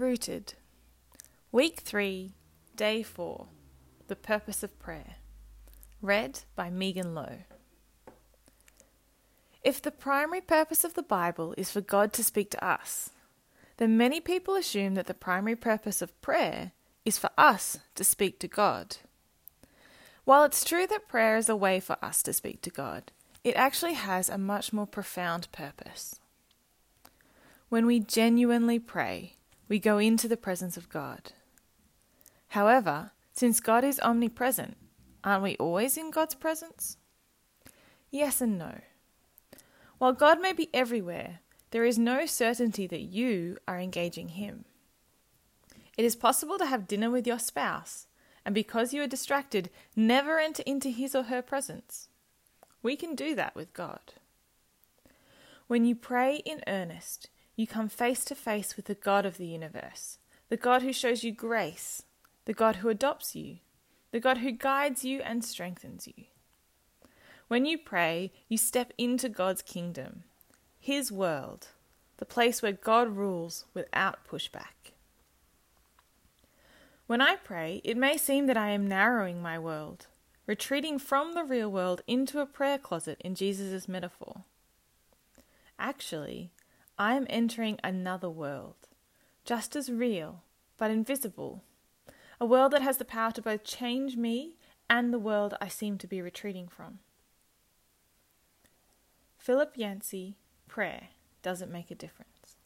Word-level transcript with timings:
Rooted. 0.00 0.54
Week 1.52 1.80
3, 1.80 2.32
Day 2.74 3.02
4 3.02 3.48
The 4.08 4.16
Purpose 4.16 4.62
of 4.62 4.78
Prayer. 4.78 5.16
Read 6.00 6.40
by 6.56 6.70
Megan 6.70 7.14
Lowe. 7.14 7.40
If 9.62 9.82
the 9.82 9.90
primary 9.90 10.40
purpose 10.40 10.84
of 10.84 10.94
the 10.94 11.02
Bible 11.02 11.54
is 11.58 11.70
for 11.70 11.82
God 11.82 12.14
to 12.14 12.24
speak 12.24 12.50
to 12.52 12.64
us, 12.66 13.10
then 13.76 13.98
many 13.98 14.22
people 14.22 14.54
assume 14.54 14.94
that 14.94 15.06
the 15.06 15.12
primary 15.12 15.54
purpose 15.54 16.00
of 16.00 16.18
prayer 16.22 16.72
is 17.04 17.18
for 17.18 17.28
us 17.36 17.80
to 17.94 18.02
speak 18.02 18.38
to 18.38 18.48
God. 18.48 18.96
While 20.24 20.44
it's 20.44 20.64
true 20.64 20.86
that 20.86 21.08
prayer 21.08 21.36
is 21.36 21.50
a 21.50 21.56
way 21.56 21.78
for 21.78 22.02
us 22.02 22.22
to 22.22 22.32
speak 22.32 22.62
to 22.62 22.70
God, 22.70 23.12
it 23.44 23.54
actually 23.54 23.94
has 23.94 24.30
a 24.30 24.38
much 24.38 24.72
more 24.72 24.86
profound 24.86 25.52
purpose. 25.52 26.18
When 27.68 27.84
we 27.84 28.00
genuinely 28.00 28.78
pray, 28.78 29.34
we 29.70 29.78
go 29.78 29.98
into 29.98 30.26
the 30.26 30.36
presence 30.36 30.76
of 30.76 30.90
God. 30.90 31.32
However, 32.48 33.12
since 33.32 33.60
God 33.60 33.84
is 33.84 34.00
omnipresent, 34.00 34.76
aren't 35.22 35.44
we 35.44 35.56
always 35.56 35.96
in 35.96 36.10
God's 36.10 36.34
presence? 36.34 36.96
Yes 38.10 38.40
and 38.40 38.58
no. 38.58 38.80
While 39.98 40.12
God 40.12 40.42
may 40.42 40.52
be 40.52 40.68
everywhere, 40.74 41.38
there 41.70 41.84
is 41.84 41.98
no 41.98 42.26
certainty 42.26 42.88
that 42.88 43.02
you 43.02 43.58
are 43.68 43.78
engaging 43.78 44.30
Him. 44.30 44.64
It 45.96 46.04
is 46.04 46.16
possible 46.16 46.58
to 46.58 46.66
have 46.66 46.88
dinner 46.88 47.08
with 47.08 47.26
your 47.26 47.38
spouse, 47.38 48.08
and 48.44 48.54
because 48.54 48.92
you 48.92 49.02
are 49.02 49.06
distracted, 49.06 49.70
never 49.94 50.40
enter 50.40 50.64
into 50.66 50.88
his 50.88 51.14
or 51.14 51.24
her 51.24 51.42
presence. 51.42 52.08
We 52.82 52.96
can 52.96 53.14
do 53.14 53.36
that 53.36 53.54
with 53.54 53.72
God. 53.72 54.14
When 55.68 55.84
you 55.84 55.94
pray 55.94 56.36
in 56.46 56.64
earnest, 56.66 57.28
you 57.60 57.66
come 57.66 57.90
face 57.90 58.24
to 58.24 58.34
face 58.34 58.74
with 58.74 58.86
the 58.86 58.94
God 58.94 59.26
of 59.26 59.36
the 59.36 59.46
universe, 59.46 60.18
the 60.48 60.56
God 60.56 60.80
who 60.80 60.94
shows 60.94 61.22
you 61.22 61.30
grace, 61.30 62.04
the 62.46 62.54
God 62.54 62.76
who 62.76 62.88
adopts 62.88 63.36
you, 63.36 63.58
the 64.12 64.18
God 64.18 64.38
who 64.38 64.50
guides 64.50 65.04
you 65.04 65.20
and 65.20 65.44
strengthens 65.44 66.08
you. 66.08 66.24
When 67.48 67.66
you 67.66 67.76
pray, 67.76 68.32
you 68.48 68.56
step 68.56 68.94
into 68.96 69.28
God's 69.28 69.60
kingdom, 69.60 70.24
His 70.78 71.12
world, 71.12 71.68
the 72.16 72.24
place 72.24 72.62
where 72.62 72.72
God 72.72 73.14
rules 73.14 73.66
without 73.74 74.26
pushback. 74.26 74.94
When 77.06 77.20
I 77.20 77.36
pray, 77.36 77.82
it 77.84 77.96
may 77.98 78.16
seem 78.16 78.46
that 78.46 78.56
I 78.56 78.70
am 78.70 78.86
narrowing 78.86 79.42
my 79.42 79.58
world, 79.58 80.06
retreating 80.46 80.98
from 80.98 81.34
the 81.34 81.44
real 81.44 81.70
world 81.70 82.00
into 82.06 82.40
a 82.40 82.46
prayer 82.46 82.78
closet 82.78 83.20
in 83.20 83.34
Jesus' 83.34 83.86
metaphor. 83.86 84.44
Actually, 85.78 86.52
I 87.00 87.14
am 87.14 87.26
entering 87.30 87.80
another 87.82 88.28
world, 88.28 88.76
just 89.46 89.74
as 89.74 89.90
real, 89.90 90.42
but 90.76 90.90
invisible. 90.90 91.62
A 92.38 92.44
world 92.44 92.72
that 92.72 92.82
has 92.82 92.98
the 92.98 93.06
power 93.06 93.32
to 93.32 93.40
both 93.40 93.64
change 93.64 94.18
me 94.18 94.56
and 94.90 95.10
the 95.10 95.18
world 95.18 95.54
I 95.62 95.68
seem 95.68 95.96
to 95.96 96.06
be 96.06 96.20
retreating 96.20 96.68
from. 96.68 96.98
Philip 99.38 99.78
Yancey, 99.78 100.36
Prayer 100.68 101.08
Doesn't 101.40 101.72
Make 101.72 101.90
a 101.90 101.94
Difference. 101.94 102.56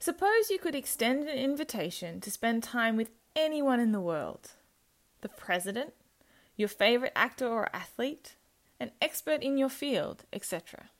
Suppose 0.00 0.50
you 0.50 0.58
could 0.58 0.74
extend 0.74 1.28
an 1.28 1.38
invitation 1.38 2.20
to 2.22 2.32
spend 2.32 2.64
time 2.64 2.96
with 2.96 3.10
anyone 3.36 3.78
in 3.78 3.92
the 3.92 4.00
world 4.00 4.50
the 5.20 5.28
president, 5.28 5.94
your 6.56 6.68
favorite 6.68 7.12
actor 7.14 7.46
or 7.46 7.68
athlete, 7.72 8.34
an 8.80 8.90
expert 9.00 9.40
in 9.40 9.56
your 9.56 9.68
field, 9.68 10.24
etc. 10.32 10.90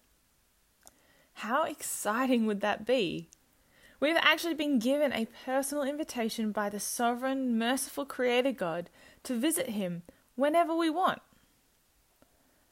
How 1.39 1.63
exciting 1.63 2.47
would 2.47 2.63
that 2.63 2.85
be? 2.85 3.29
We've 4.01 4.17
actually 4.17 4.55
been 4.55 4.81
given 4.81 5.13
a 5.13 5.29
personal 5.47 5.85
invitation 5.85 6.51
by 6.51 6.69
the 6.69 6.81
sovereign, 6.81 7.57
merciful 7.57 8.05
Creator 8.05 8.51
God 8.51 8.91
to 9.23 9.39
visit 9.39 9.69
Him 9.69 10.03
whenever 10.35 10.75
we 10.75 10.91
want. 10.91 11.23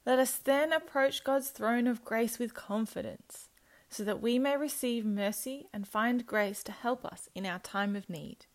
Let 0.04 0.18
us 0.18 0.36
then 0.36 0.72
approach 0.72 1.22
God's 1.22 1.50
throne 1.50 1.86
of 1.86 2.04
grace 2.04 2.40
with 2.40 2.54
confidence, 2.54 3.50
so 3.88 4.02
that 4.02 4.20
we 4.20 4.36
may 4.36 4.56
receive 4.56 5.06
mercy 5.06 5.68
and 5.72 5.86
find 5.86 6.26
grace 6.26 6.64
to 6.64 6.72
help 6.72 7.04
us 7.04 7.28
in 7.36 7.46
our 7.46 7.60
time 7.60 7.94
of 7.94 8.10
need. 8.10 8.46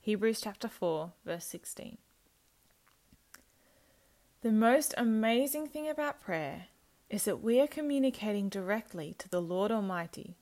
Hebrews 0.00 0.40
chapter 0.40 0.68
4, 0.68 1.10
verse 1.24 1.46
16. 1.46 1.98
The 4.42 4.52
most 4.52 4.94
amazing 4.96 5.66
thing 5.66 5.88
about 5.88 6.22
prayer 6.22 6.66
is 7.08 7.24
that 7.24 7.42
we 7.42 7.60
are 7.60 7.66
communicating 7.66 8.48
directly 8.48 9.14
to 9.18 9.28
the 9.28 9.40
Lord 9.40 9.70
Almighty, 9.70 10.36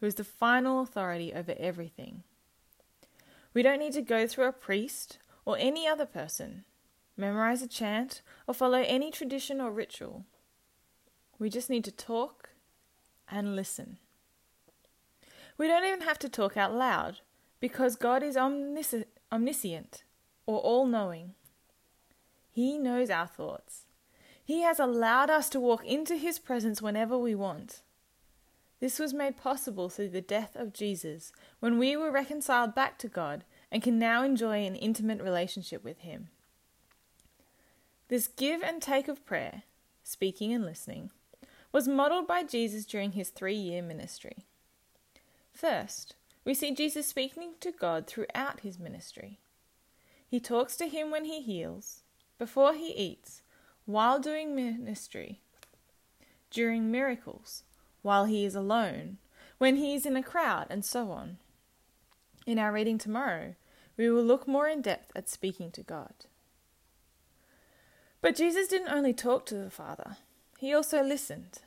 who 0.00 0.06
is 0.06 0.16
the 0.16 0.24
final 0.24 0.80
authority 0.82 1.32
over 1.32 1.54
everything. 1.58 2.24
We 3.54 3.62
don't 3.62 3.78
need 3.78 3.92
to 3.92 4.02
go 4.02 4.26
through 4.26 4.46
a 4.46 4.52
priest 4.52 5.18
or 5.44 5.56
any 5.58 5.86
other 5.86 6.06
person, 6.06 6.64
memorize 7.16 7.62
a 7.62 7.68
chant, 7.68 8.22
or 8.46 8.54
follow 8.54 8.82
any 8.86 9.10
tradition 9.10 9.60
or 9.60 9.70
ritual. 9.70 10.24
We 11.38 11.50
just 11.50 11.70
need 11.70 11.84
to 11.84 11.92
talk 11.92 12.50
and 13.28 13.54
listen. 13.54 13.98
We 15.58 15.68
don't 15.68 15.84
even 15.84 16.00
have 16.02 16.18
to 16.20 16.28
talk 16.28 16.56
out 16.56 16.74
loud 16.74 17.20
because 17.60 17.94
God 17.96 18.22
is 18.22 18.36
omnis- 18.36 19.04
omniscient 19.30 20.04
or 20.46 20.58
all 20.58 20.86
knowing. 20.86 21.34
He 22.50 22.78
knows 22.78 23.10
our 23.10 23.26
thoughts 23.26 23.86
he 24.44 24.62
has 24.62 24.80
allowed 24.80 25.30
us 25.30 25.48
to 25.50 25.60
walk 25.60 25.84
into 25.84 26.16
His 26.16 26.38
presence 26.38 26.82
whenever 26.82 27.16
we 27.16 27.34
want. 27.34 27.82
This 28.80 28.98
was 28.98 29.14
made 29.14 29.36
possible 29.36 29.88
through 29.88 30.08
the 30.08 30.20
death 30.20 30.56
of 30.56 30.72
Jesus, 30.72 31.32
when 31.60 31.78
we 31.78 31.96
were 31.96 32.10
reconciled 32.10 32.74
back 32.74 32.98
to 32.98 33.08
God 33.08 33.44
and 33.70 33.82
can 33.82 33.98
now 33.98 34.24
enjoy 34.24 34.66
an 34.66 34.74
intimate 34.74 35.22
relationship 35.22 35.84
with 35.84 36.00
Him. 36.00 36.28
This 38.08 38.26
give 38.26 38.62
and 38.62 38.82
take 38.82 39.06
of 39.08 39.24
prayer, 39.24 39.62
speaking 40.02 40.52
and 40.52 40.64
listening, 40.64 41.10
was 41.70 41.88
modeled 41.88 42.26
by 42.26 42.42
Jesus 42.42 42.84
during 42.84 43.12
his 43.12 43.30
three 43.30 43.54
year 43.54 43.80
ministry. 43.80 44.44
First, 45.52 46.16
we 46.44 46.52
see 46.52 46.74
Jesus 46.74 47.06
speaking 47.06 47.52
to 47.60 47.72
God 47.72 48.06
throughout 48.06 48.60
his 48.60 48.78
ministry. 48.78 49.38
He 50.28 50.40
talks 50.40 50.76
to 50.76 50.88
him 50.88 51.10
when 51.10 51.24
he 51.24 51.40
heals, 51.40 52.02
before 52.38 52.74
he 52.74 52.92
eats, 52.92 53.41
while 53.84 54.18
doing 54.18 54.54
ministry, 54.54 55.40
during 56.50 56.90
miracles, 56.90 57.64
while 58.02 58.26
he 58.26 58.44
is 58.44 58.54
alone, 58.54 59.18
when 59.58 59.76
he 59.76 59.94
is 59.94 60.06
in 60.06 60.16
a 60.16 60.22
crowd, 60.22 60.66
and 60.70 60.84
so 60.84 61.10
on. 61.10 61.38
In 62.46 62.58
our 62.58 62.72
reading 62.72 62.98
tomorrow, 62.98 63.54
we 63.96 64.10
will 64.10 64.24
look 64.24 64.48
more 64.48 64.68
in 64.68 64.82
depth 64.82 65.12
at 65.14 65.28
speaking 65.28 65.70
to 65.72 65.82
God. 65.82 66.14
But 68.20 68.36
Jesus 68.36 68.68
didn't 68.68 68.92
only 68.92 69.12
talk 69.12 69.46
to 69.46 69.54
the 69.56 69.70
Father, 69.70 70.16
he 70.58 70.72
also 70.72 71.02
listened. 71.02 71.60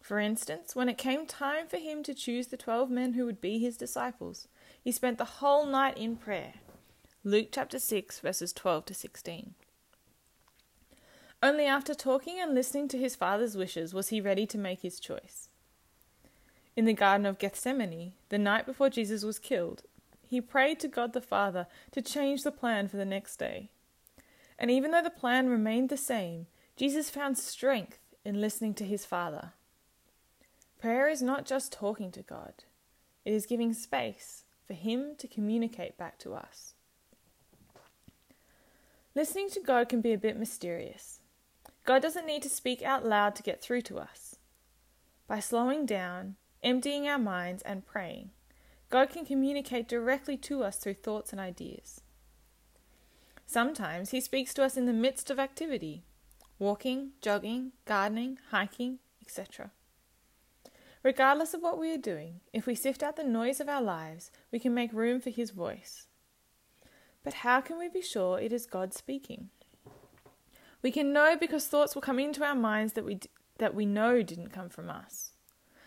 For 0.00 0.18
instance, 0.18 0.74
when 0.74 0.88
it 0.88 0.96
came 0.96 1.26
time 1.26 1.66
for 1.68 1.76
him 1.76 2.02
to 2.04 2.14
choose 2.14 2.46
the 2.46 2.56
twelve 2.56 2.88
men 2.88 3.12
who 3.12 3.26
would 3.26 3.42
be 3.42 3.58
his 3.58 3.76
disciples, 3.76 4.48
he 4.82 4.90
spent 4.90 5.18
the 5.18 5.24
whole 5.24 5.66
night 5.66 5.98
in 5.98 6.16
prayer. 6.16 6.54
Luke 7.24 7.48
chapter 7.52 7.78
6, 7.78 8.20
verses 8.20 8.54
12 8.54 8.86
to 8.86 8.94
16. 8.94 9.54
Only 11.42 11.66
after 11.66 11.94
talking 11.94 12.40
and 12.40 12.54
listening 12.54 12.88
to 12.88 12.98
his 12.98 13.14
father's 13.14 13.56
wishes 13.56 13.94
was 13.94 14.08
he 14.08 14.20
ready 14.20 14.46
to 14.46 14.58
make 14.58 14.80
his 14.80 14.98
choice. 14.98 15.48
In 16.76 16.84
the 16.84 16.92
Garden 16.92 17.26
of 17.26 17.38
Gethsemane, 17.38 18.12
the 18.28 18.38
night 18.38 18.66
before 18.66 18.90
Jesus 18.90 19.24
was 19.24 19.38
killed, 19.38 19.82
he 20.26 20.40
prayed 20.40 20.80
to 20.80 20.88
God 20.88 21.12
the 21.12 21.20
Father 21.20 21.66
to 21.92 22.02
change 22.02 22.42
the 22.42 22.52
plan 22.52 22.88
for 22.88 22.96
the 22.96 23.04
next 23.04 23.36
day. 23.36 23.70
And 24.58 24.70
even 24.70 24.90
though 24.90 25.02
the 25.02 25.10
plan 25.10 25.48
remained 25.48 25.88
the 25.88 25.96
same, 25.96 26.46
Jesus 26.76 27.10
found 27.10 27.38
strength 27.38 27.98
in 28.24 28.40
listening 28.40 28.74
to 28.74 28.84
his 28.84 29.04
Father. 29.06 29.52
Prayer 30.80 31.08
is 31.08 31.22
not 31.22 31.44
just 31.44 31.72
talking 31.72 32.12
to 32.12 32.22
God, 32.22 32.64
it 33.24 33.32
is 33.32 33.46
giving 33.46 33.72
space 33.72 34.44
for 34.68 34.74
Him 34.74 35.14
to 35.18 35.26
communicate 35.26 35.96
back 35.96 36.18
to 36.18 36.34
us. 36.34 36.74
Listening 39.14 39.50
to 39.50 39.60
God 39.60 39.88
can 39.88 40.00
be 40.00 40.12
a 40.12 40.18
bit 40.18 40.38
mysterious. 40.38 41.17
God 41.88 42.02
doesn't 42.02 42.26
need 42.26 42.42
to 42.42 42.50
speak 42.50 42.82
out 42.82 43.06
loud 43.06 43.34
to 43.36 43.42
get 43.42 43.62
through 43.62 43.80
to 43.80 43.98
us. 43.98 44.36
By 45.26 45.40
slowing 45.40 45.86
down, 45.86 46.36
emptying 46.62 47.08
our 47.08 47.18
minds, 47.18 47.62
and 47.62 47.86
praying, 47.86 48.28
God 48.90 49.08
can 49.08 49.24
communicate 49.24 49.88
directly 49.88 50.36
to 50.36 50.62
us 50.62 50.76
through 50.76 51.00
thoughts 51.00 51.32
and 51.32 51.40
ideas. 51.40 52.02
Sometimes 53.46 54.10
He 54.10 54.20
speaks 54.20 54.52
to 54.52 54.64
us 54.64 54.76
in 54.76 54.84
the 54.84 54.92
midst 54.92 55.30
of 55.30 55.38
activity 55.38 56.02
walking, 56.58 57.12
jogging, 57.22 57.72
gardening, 57.86 58.36
hiking, 58.50 58.98
etc. 59.22 59.70
Regardless 61.02 61.54
of 61.54 61.62
what 61.62 61.78
we 61.78 61.90
are 61.94 61.96
doing, 61.96 62.40
if 62.52 62.66
we 62.66 62.74
sift 62.74 63.02
out 63.02 63.16
the 63.16 63.24
noise 63.24 63.60
of 63.60 63.68
our 63.70 63.80
lives, 63.80 64.30
we 64.52 64.58
can 64.58 64.74
make 64.74 64.92
room 64.92 65.22
for 65.22 65.30
His 65.30 65.52
voice. 65.52 66.06
But 67.24 67.32
how 67.32 67.62
can 67.62 67.78
we 67.78 67.88
be 67.88 68.02
sure 68.02 68.38
it 68.38 68.52
is 68.52 68.66
God 68.66 68.92
speaking? 68.92 69.48
We 70.82 70.90
can 70.90 71.12
know 71.12 71.36
because 71.38 71.66
thoughts 71.66 71.94
will 71.94 72.02
come 72.02 72.18
into 72.18 72.44
our 72.44 72.54
minds 72.54 72.92
that 72.92 73.04
we, 73.04 73.16
d- 73.16 73.30
that 73.58 73.74
we 73.74 73.84
know 73.84 74.22
didn't 74.22 74.50
come 74.50 74.68
from 74.68 74.88
us. 74.88 75.32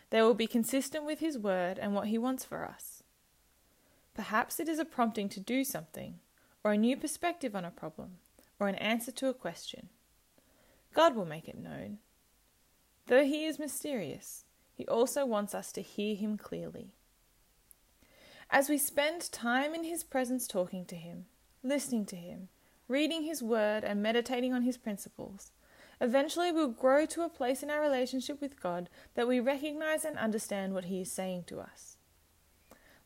They 0.10 0.22
will 0.22 0.34
be 0.34 0.48
consistent 0.48 1.06
with 1.06 1.20
His 1.20 1.38
Word 1.38 1.80
and 1.80 1.96
what 1.96 2.08
He 2.08 2.18
wants 2.18 2.44
for 2.44 2.66
us. 2.66 3.02
Perhaps 4.14 4.60
it 4.60 4.68
is 4.68 4.80
a 4.80 4.86
prompting 4.86 5.30
to 5.30 5.40
do 5.40 5.64
something, 5.64 6.20
or 6.64 6.74
a 6.74 6.78
new 6.78 6.98
perspective 6.98 7.56
on 7.56 7.64
a 7.64 7.72
problem, 7.72 8.18
or 8.60 8.68
an 8.68 8.76
answer 8.76 9.12
to 9.12 9.30
a 9.30 9.34
question. 9.34 9.88
God 10.94 11.16
will 11.16 11.26
make 11.26 11.48
it 11.48 11.58
known. 11.58 12.00
Though 13.08 13.24
He 13.24 13.46
is 13.46 13.58
mysterious, 13.58 14.44
He 14.74 14.86
also 14.88 15.26
wants 15.26 15.56
us 15.56 15.72
to 15.72 15.82
hear 15.82 16.16
Him 16.16 16.38
clearly. 16.38 16.92
As 18.50 18.68
we 18.68 18.78
spend 18.78 19.32
time 19.32 19.74
in 19.74 19.86
His 19.86 20.04
presence 20.04 20.46
talking 20.46 20.84
to 20.88 20.96
Him, 20.98 21.28
listening 21.64 22.06
to 22.08 22.18
Him, 22.18 22.50
reading 22.92 23.24
His 23.24 23.42
Word, 23.42 23.84
and 23.84 24.04
meditating 24.04 24.54
on 24.54 24.64
His 24.64 24.78
principles, 24.78 25.52
eventually 26.00 26.52
we'll 26.52 26.68
grow 26.68 27.06
to 27.08 27.24
a 27.24 27.30
place 27.30 27.64
in 27.64 27.70
our 27.70 27.82
relationship 27.82 28.42
with 28.42 28.62
God 28.62 28.90
that 29.16 29.28
we 29.28 29.40
recognize 29.40 30.06
and 30.06 30.18
understand 30.18 30.74
what 30.74 30.86
He 30.86 31.02
is 31.02 31.12
saying 31.12 31.46
to 31.48 31.60
us. 31.60 31.98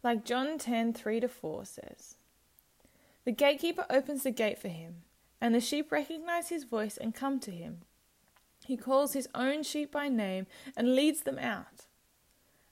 Like 0.06 0.24
John 0.24 0.60
10 0.60 0.94
3 0.94 1.20
to 1.22 1.28
4 1.28 1.66
says, 1.66 2.16
The 3.24 3.32
gatekeeper 3.32 3.88
opens 3.90 4.22
the 4.22 4.30
gate 4.30 4.60
for 4.60 4.68
him, 4.68 4.98
and 5.42 5.56
the 5.56 5.60
sheep 5.60 5.92
recognize 5.92 6.50
his 6.50 6.64
voice 6.64 6.96
and 6.96 7.16
come 7.16 7.40
to 7.40 7.50
him. 7.50 7.80
He 8.66 8.78
calls 8.78 9.14
his 9.14 9.28
own 9.34 9.64
sheep 9.64 9.92
by 9.92 10.10
name 10.10 10.46
and 10.78 10.96
leads 10.96 11.22
them 11.22 11.40
out. 11.40 11.88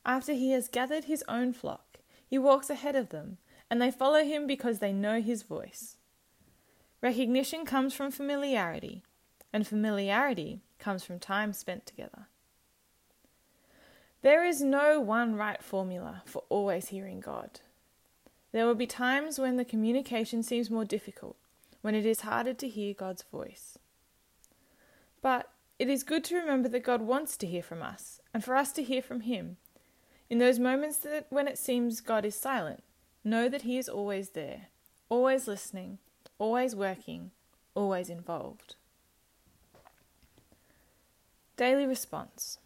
After 0.06 0.34
he 0.34 0.52
has 0.52 0.68
gathered 0.68 1.06
his 1.06 1.24
own 1.28 1.54
flock, 1.54 2.00
he 2.28 2.38
walks 2.38 2.70
ahead 2.70 2.96
of 2.96 3.10
them, 3.10 3.40
and 3.68 3.82
they 3.82 3.90
follow 3.90 4.24
him 4.24 4.46
because 4.46 4.78
they 4.78 4.94
know 4.94 5.20
his 5.20 5.42
voice. 5.42 5.98
Recognition 7.04 7.66
comes 7.66 7.94
from 7.94 8.12
familiarity, 8.12 9.04
and 9.52 9.68
familiarity 9.68 10.62
comes 10.80 11.04
from 11.04 11.20
time 11.20 11.52
spent 11.52 11.86
together. 11.86 12.30
There 14.22 14.46
is 14.46 14.62
no 14.62 15.02
one 15.02 15.36
right 15.36 15.62
formula 15.62 16.24
for 16.26 16.46
always 16.48 16.88
hearing 16.88 17.20
God. 17.20 17.60
There 18.54 18.66
will 18.66 18.74
be 18.74 18.88
times 18.88 19.38
when 19.38 19.58
the 19.58 19.66
communication 19.66 20.44
seems 20.44 20.72
more 20.72 20.86
difficult, 20.86 21.36
when 21.82 21.94
it 21.94 22.06
is 22.06 22.22
harder 22.22 22.54
to 22.54 22.70
hear 22.70 22.94
God's 22.94 23.24
voice. 23.24 23.78
But 25.22 25.50
it 25.78 25.90
is 25.90 26.04
good 26.04 26.24
to 26.26 26.38
remember 26.38 26.70
that 26.70 26.86
God 26.86 27.02
wants 27.02 27.36
to 27.36 27.48
hear 27.48 27.64
from 27.64 27.82
us, 27.82 28.22
and 28.34 28.42
for 28.42 28.56
us 28.56 28.72
to 28.72 28.82
hear 28.82 29.02
from 29.02 29.22
Him. 29.22 29.58
In 30.30 30.38
those 30.38 30.58
moments 30.58 31.00
that 31.00 31.28
when 31.30 31.50
it 31.50 31.58
seems 31.58 32.00
God 32.00 32.24
is 32.24 32.36
silent, 32.36 32.82
know 33.26 33.50
that 33.50 33.64
He 33.64 33.78
is 33.78 33.90
always 33.90 34.30
there, 34.30 34.68
always 35.10 35.50
listening, 35.50 36.00
always 36.40 36.76
working, 36.76 37.32
always 37.76 38.10
involved. 38.10 38.76
Daily 41.56 41.86
response. 41.86 42.58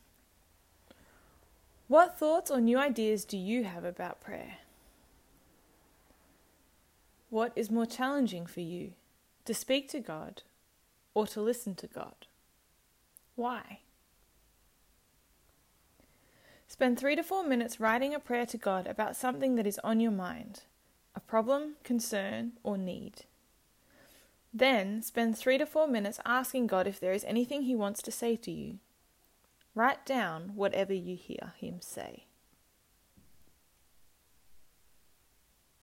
What 1.87 2.17
thoughts 2.17 2.51
or 2.51 2.59
new 2.59 2.77
ideas 2.77 3.23
do 3.23 3.37
you 3.37 3.63
have 3.63 3.85
about 3.85 4.21
prayer? 4.21 4.57
What 7.29 7.51
is 7.55 7.69
more 7.69 7.85
challenging 7.85 8.45
for 8.45 8.61
you, 8.61 8.93
to 9.45 9.53
speak 9.53 9.89
to 9.89 9.99
God 9.99 10.43
or 11.13 11.27
to 11.27 11.41
listen 11.41 11.75
to 11.75 11.87
God? 11.87 12.27
Why? 13.35 13.79
Spend 16.67 16.99
three 16.99 17.15
to 17.15 17.23
four 17.23 17.43
minutes 17.43 17.79
writing 17.79 18.13
a 18.13 18.19
prayer 18.19 18.45
to 18.45 18.57
God 18.57 18.87
about 18.87 19.15
something 19.15 19.55
that 19.55 19.67
is 19.67 19.79
on 19.83 19.99
your 19.99 20.11
mind 20.11 20.61
a 21.15 21.19
problem, 21.19 21.73
concern, 21.83 22.51
or 22.61 22.77
need. 22.77 23.25
Then 24.57 25.04
spend 25.04 25.38
three 25.38 25.59
to 25.59 25.68
four 25.68 25.88
minutes 25.88 26.19
asking 26.25 26.65
God 26.65 26.88
if 26.88 27.00
there 27.00 27.13
is 27.13 27.24
anything 27.25 27.62
He 27.62 27.75
wants 27.75 28.01
to 28.01 28.12
say 28.12 28.36
to 28.38 28.50
you. 28.50 28.80
Write 29.75 30.04
down 30.04 30.54
whatever 30.56 30.94
you 30.94 31.15
hear 31.15 31.54
Him 31.57 31.80
say. 31.80 32.25